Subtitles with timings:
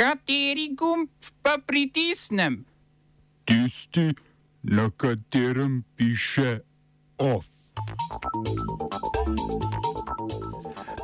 [0.00, 1.08] Kateri gumb
[1.42, 2.64] pa pritisnem?
[3.44, 4.14] Tisti,
[4.62, 6.60] na katerem piše
[7.18, 7.46] OF.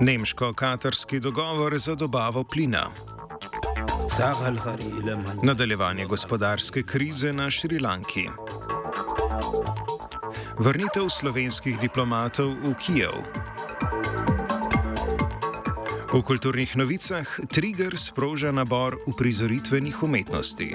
[0.01, 2.87] Nemško-katarski dogovor za dobavo plina.
[5.43, 8.29] Nadaljevanje gospodarske krize na Šrilanki.
[10.59, 13.21] Vrnitev slovenskih diplomatov v Kijev.
[16.17, 20.73] V kulturnih novicah Trigger sproža nabor uprizoritvenih umetnosti.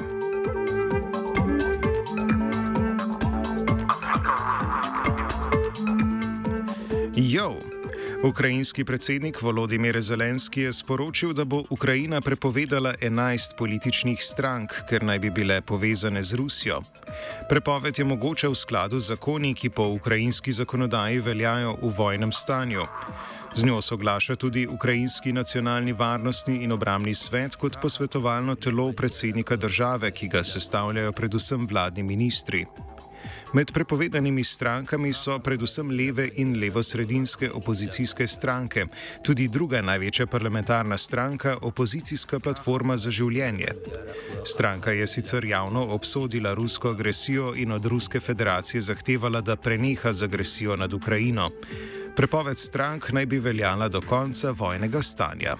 [7.16, 7.58] Jo!
[8.24, 15.20] Ukrajinski predsednik Volodimir Zelenski je sporočil, da bo Ukrajina prepovedala 11 političnih strank, ker naj
[15.20, 16.82] bi bile povezane z Rusijo.
[17.50, 22.86] Prepoved je mogoča v skladu z zakoni, ki po ukrajinski zakonodaji veljajo v vojnem stanju.
[23.56, 30.12] Z njo soglaša tudi Ukrajinski nacionalni varnostni in obramni svet kot posvetovalno telo predsednika države,
[30.12, 32.66] ki ga sestavljajo predvsem vladni ministri.
[33.54, 38.86] Med prepovedanimi strankami so predvsem leve in levosredinske opozicijske stranke,
[39.24, 43.74] tudi druga največja parlamentarna stranka, opozicijska platforma za življenje.
[44.46, 50.24] Stranka je sicer javno obsodila rusko agresijo in od Ruske federacije zahtevala, da preneha z
[50.24, 51.50] agresijo nad Ukrajino.
[52.16, 55.56] Prepoved strank naj bi veljala do konca vojnega stanja.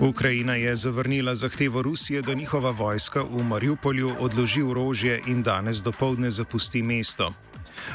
[0.00, 6.30] Ukrajina je zavrnila zahtevo Rusije, da njihova vojska v Mariupolju odloži orožje in danes dopoledne
[6.30, 7.32] zapusti mesto.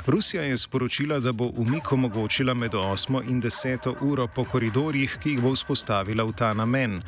[0.06, 5.30] Rusija je sporočila, da bo umik omogočila med 8 in 10 uro po koridorjih, ki
[5.30, 7.02] jih bo vzpostavila v ta namen.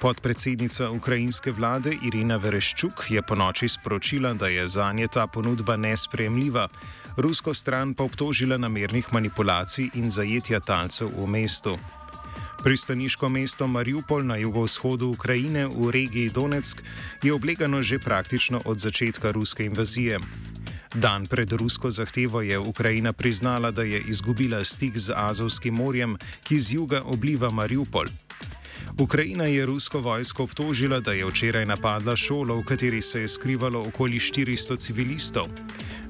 [0.00, 5.76] Podpredsednica ukrajinske vlade Irina Vereščuk je po noči sporočila, da je za nje ta ponudba
[5.76, 6.68] nespremljiva.
[7.16, 11.78] Rusko stran pa obtožila namernih manipulacij in zajetja talcev v mestu.
[12.62, 16.82] Pristaniško mesto Mariupol na jugovzhodu Ukrajine v regiji Donetsk
[17.22, 20.18] je oblegano že praktično od začetka ruske invazije.
[20.94, 26.60] Dan pred rusko zahtevo je Ukrajina priznala, da je izgubila stik z Azovskim morjem, ki
[26.60, 28.08] z juga obliva Mariupol.
[28.98, 33.82] Ukrajina je rusko vojsko obtožila, da je včeraj napadla šolo, v kateri se je skrivalo
[33.88, 35.46] okoli 400 civilistov.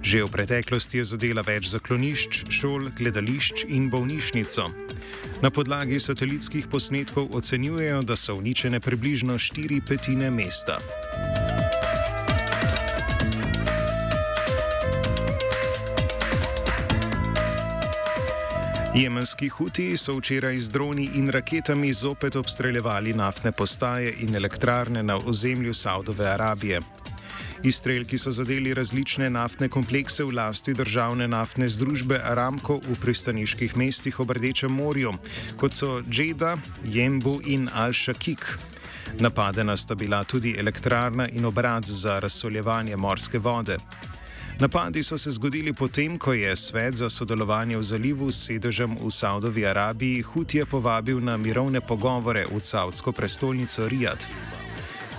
[0.03, 4.71] Že v preteklosti je zadela več zaklonišč, šol, gledališč in bolnišnico.
[5.43, 10.79] Na podlagi satelitskih posnetkov ocenjujejo, da so uničene približno štiri petine mesta.
[18.99, 25.17] Jemenski huti so včeraj z droni in raketami zopet obstreljevali naftne postaje in elektrarne na
[25.17, 26.81] ozemlju Saudove Arabije.
[27.63, 34.21] Izstrelki so zadeli različne naftne komplekse v lasti državne naftne združbe Aramco v pristaniških mestih
[34.21, 35.15] ob Rdečem morju,
[35.57, 38.59] kot so Džeda, Jembu in Al-Shakik.
[39.19, 43.79] Napadena sta bila tudi elektrarna in obrat za razsoljevanje morske vode.
[44.61, 49.11] Napadi so se zgodili potem, ko je svet za sodelovanje v zalivu s sedežem v
[49.11, 54.27] Saudovi Arabiji Hutije povabil na mirovne pogovore v saudsko prestolnico Rijad.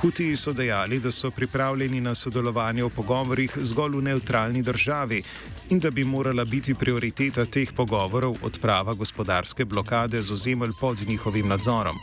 [0.02, 5.24] Hutiji so dejali, da so pripravljeni na sodelovanje v pogovorih zgolj v neutralni državi
[5.70, 11.48] in da bi morala biti prioriteta teh pogovorov odprava gospodarske blokade z ozemelj pod njihovim
[11.48, 11.96] nadzorom.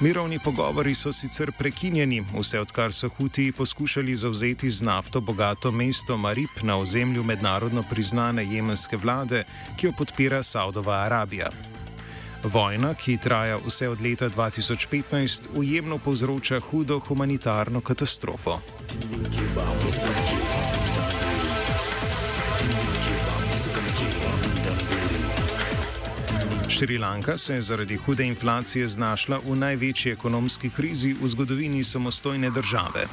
[0.00, 6.16] Mirovni pogovori so sicer prekinjeni, vse odkar so Huti poskušali zavzeti z nafto bogato mesto
[6.16, 9.44] Marib na ozemlju mednarodno priznane jemenske vlade,
[9.76, 11.50] ki jo podpira Saudova Arabija.
[12.44, 18.60] Vojna, ki traja vse od leta 2015, ujemno povzroča hudo humanitarno katastrofo.
[26.80, 33.04] Šrilanka se je zaradi hude inflacije znašla v največji ekonomski krizi v zgodovini samostojne države.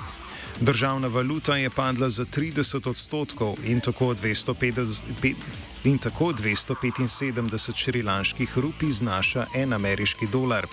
[0.62, 5.36] Državna valuta je padla za 30 odstotkov in tako 250
[5.84, 10.68] in tako 275 šrilanških rupi znaša en ameriški dolar.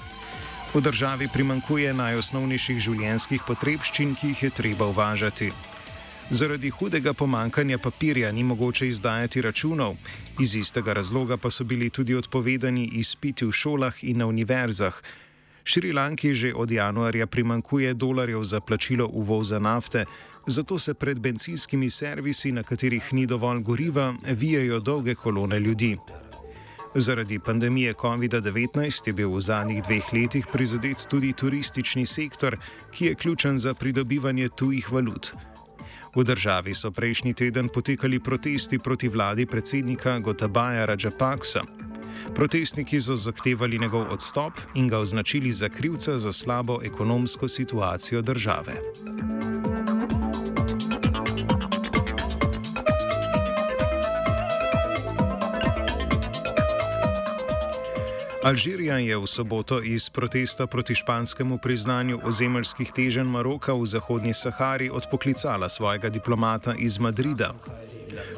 [0.74, 5.50] V državi primankuje najosnovnejših življenjskih potrebščin, ki jih je treba uvažati.
[6.30, 9.96] Zaradi hudega pomankanja papirja ni mogoče izdajati računov,
[10.40, 15.02] iz istega razloga pa so bili tudi odpovedani izpiti v šolah in na univerzah.
[15.64, 20.04] Šrilanki že od januarja primankuje dolarjev za plačilo uvoza nafte,
[20.46, 25.96] zato se pred benzinskimi servisi, na katerih ni dovolj goriva, vijajo dolge kolone ljudi.
[26.94, 32.56] Zaradi pandemije COVID-19 je bil v zadnjih dveh letih prizadet tudi turistični sektor,
[32.92, 35.34] ki je ključen za pridobivanje tujih valut.
[36.14, 41.60] V državi so prejšnji teden potekali protesti proti vladi predsednika Gotabaja Rajapaksa.
[42.34, 48.72] Protestniki so zahtevali njegov odstop in ga označili za krivca za slabo ekonomsko situacijo države.
[58.44, 64.90] Alžirija je v soboto iz protesta proti španskemu priznanju ozemeljskih teženj Maroka v Zahodnji Sahari
[64.92, 67.54] odpoklicala svojega diplomata iz Madrida.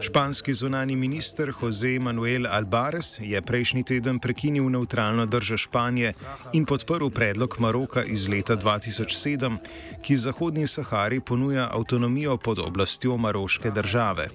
[0.00, 6.12] Španski zunani minister Jose Manuel Albares je prejšnji teden prekinil neutralno držo Španije
[6.52, 9.56] in podprl predlog Maroka iz leta 2007,
[10.02, 14.28] ki Zahodnji Sahari ponuja avtonomijo pod oblastjo maroške države.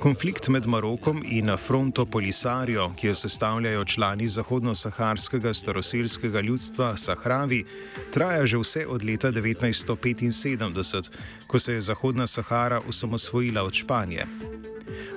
[0.00, 4.28] Konflikt med Marokom in Fronto Polisario, ki jo sestavljajo člani
[4.62, 7.64] zahodno-saharskega staroselskega ljudstva Sahravi,
[8.10, 11.10] traja že vse od leta 1975,
[11.46, 14.26] ko se je Zahodna Sahara osamosvojila od Španije.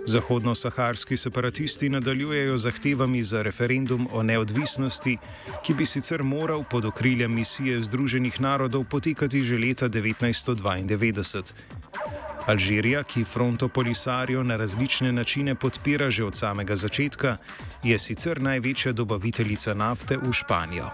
[0.07, 5.17] Zahodno-saharski separatisti nadaljujejo zahtevami za referendum o neodvisnosti,
[5.65, 11.53] ki bi sicer moral pod okriljem misije Združenih narodov potekati že leta 1992.
[12.45, 17.37] Alžirija, ki fronto Polisario na različne načine podpira že od samega začetka,
[17.83, 20.91] je sicer največja dobaviteljica nafte v Španijo.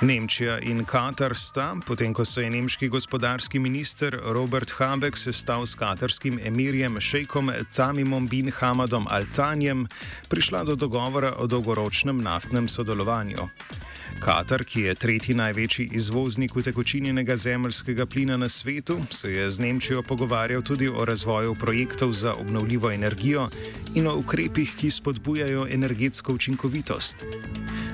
[0.00, 5.74] Nemčija in Katar sta, potem ko se je nemški gospodarski minister Robert Habeck sestal s
[5.74, 9.84] katarskim emirjem šejkom Tamimom bin Hamadom Al-Tanjem,
[10.28, 13.44] prišla do dogovora o dolgoročnem naftnem sodelovanju.
[14.18, 20.02] Katar, ki je tretji največji izvoznik utekočinjenega zemljskega plina na svetu, se je z Nemčijo
[20.02, 23.48] pogovarjal tudi o razvoju projektov za obnovljivo energijo
[23.94, 27.24] in o ukrepih, ki spodbujajo energetsko učinkovitost.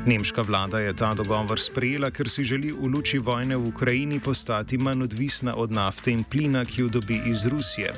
[0.07, 4.79] Nemška vlada je ta dogovor sprejela, ker si želi v luči vojne v Ukrajini postati
[4.79, 7.93] manj odvisna od nafte in plina, ki jo dobi iz Rusije.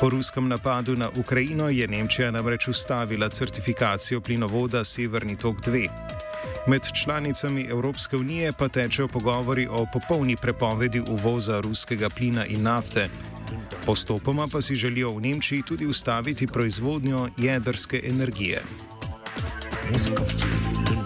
[0.00, 6.27] Po ruskem napadu na Ukrajino je Nemčija namreč ustavila certifikacijo plinovoda Severni tok 2.
[6.68, 13.08] Med članicami Evropske unije pa tečejo pogovori o popolni prepovedi uvoza ruskega plina in nafte.
[13.86, 18.62] Postopoma pa si želijo v Nemčiji tudi ustaviti proizvodnjo jedrske energije.
[19.92, 20.97] Muzika.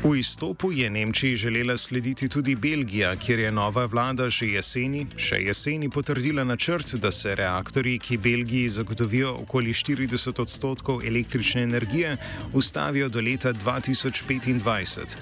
[0.00, 5.36] V izstopu je Nemčiji želela slediti tudi Belgija, kjer je nova vlada že jeseni, še
[5.44, 12.16] jeseni potrdila načrt, da se reaktori, ki Belgiji zagotovijo okoli 40 odstotkov električne energije,
[12.52, 15.16] ustavijo do leta 2025.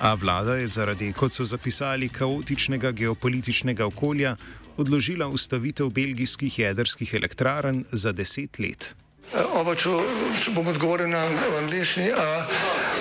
[0.00, 4.36] A vlada je zaradi, kot so zapisali, kaotičnega geopolitičnega okolja
[4.76, 8.94] odložila ustavitev belgijskih jedrskih elektrarn za deset let.
[9.52, 9.90] Oba, če,
[10.54, 11.26] bom odgovoril na
[11.60, 12.12] angliški.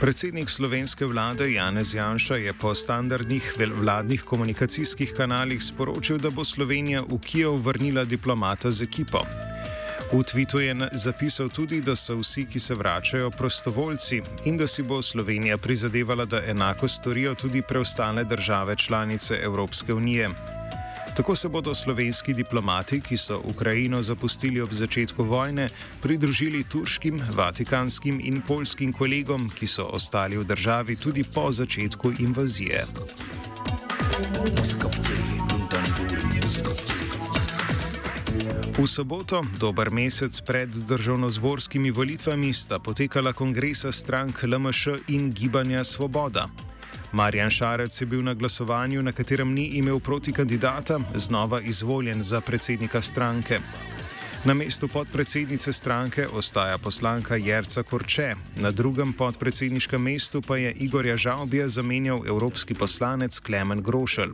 [0.00, 7.02] Predsednik slovenske vlade Janez Janša je po standardnih vladnih komunikacijskih kanalih sporočil, da bo Slovenija
[7.02, 9.18] v Kijev vrnila diplomata z ekipo.
[10.12, 14.82] V tvitu je zapisal tudi, da so vsi, ki se vračajo, prostovoljci in da si
[14.82, 20.30] bo Slovenija prizadevala, da enako storijo tudi preostale države članice Evropske unije.
[21.18, 25.68] Tako se bodo slovenski diplomati, ki so Ukrajino zapustili ob začetku vojne,
[26.02, 32.84] pridružili turškim, vatikanskim in polskim kolegom, ki so ostali v državi tudi po začetku invazije.
[38.78, 46.67] V soboto, dober mesec pred državno-zborskimi volitvami, sta potekala kongresa strank LMŠ in Gibanja Svoboda.
[47.12, 52.40] Marjan Šarec je bil na glasovanju, na katerem ni imel proti kandidata, znova izvoljen za
[52.40, 53.60] predsednika stranke.
[54.44, 61.16] Na mestu podpredsednice stranke ostaja poslanka Jerca Korče, na drugem podpredsedniškem mestu pa je Igorja
[61.16, 64.32] Žalbija zamenjal evropski poslanec Klemen Grošelj.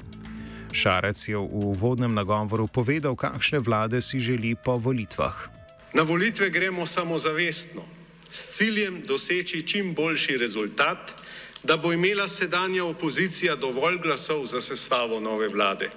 [0.73, 5.49] Šarec je v uvodnem nagovoru povedal, kakšne vlade si želi po volitvah.
[5.95, 7.83] Na volitve gremo samozavestno,
[8.31, 11.24] s ciljem doseči čim boljši rezultat
[11.65, 15.91] da bo imela sedanja opozicija dovolj glasov za sestavo nove vlade.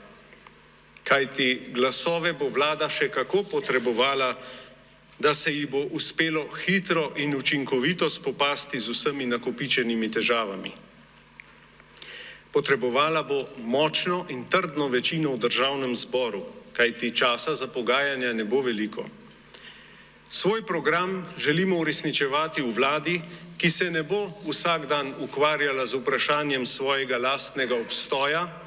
[1.04, 4.36] Kaj ti glasove bo vlada še kako potrebovala,
[5.20, 10.72] da se ji bo uspelo hitro in učinkovito spopasti z vsemi nakopičenimi težavami.
[12.52, 16.44] Potrebovala bo močno in trdno večino v državnem zboru,
[16.74, 19.06] kajti časa za pogajanja ne bo veliko.
[20.30, 23.22] Svoj program želimo uresničevati v vladi,
[23.58, 28.62] ki se ne bo vsak dan ukvarjala z vprašanjem svojega lastnega obstoja,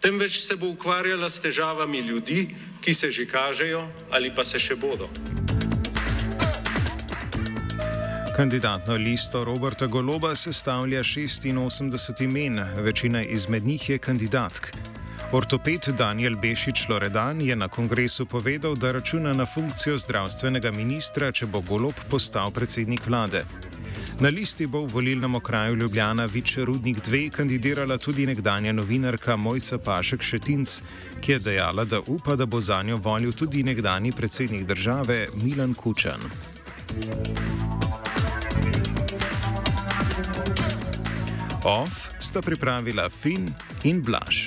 [0.00, 4.76] temveč se bo ukvarjala s težavami ljudi, ki se že kažejo ali pa se še
[4.76, 5.08] bodo.
[8.36, 14.66] Kandidatno listo Roberta Goloba sestavlja 86 imen, večina izmed njih je kandidatk.
[15.28, 21.46] Ortoped Daniel Bešič Loredan je na kongresu povedal, da računa na funkcijo zdravstvenega ministra, če
[21.46, 23.44] bo Golob postal predsednik vlade.
[24.24, 29.78] Na listi bo v volilnem okraju Ljubljana Vič Rudnik 2 kandidirala tudi nekdanja novinarka Mojca
[29.78, 30.80] Pašek Šetinc,
[31.20, 35.74] ki je dejala, da upa, da bo za njo volil tudi nekdani predsednik države Milan
[35.74, 36.24] Kučan.
[41.64, 43.52] OF sta pripravila Fin
[43.84, 44.46] in Blaž.